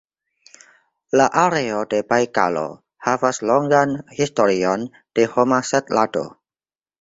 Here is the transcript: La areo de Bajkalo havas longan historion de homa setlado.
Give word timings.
La 1.19 1.27
areo 1.41 1.81
de 1.91 1.99
Bajkalo 2.13 2.63
havas 3.09 3.41
longan 3.51 3.95
historion 4.21 4.89
de 5.21 5.27
homa 5.37 5.61
setlado. 5.75 6.27